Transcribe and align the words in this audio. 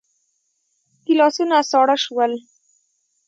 ګيلاسونه 1.05 1.57
ساړه 1.69 1.95
شول. 2.03 2.33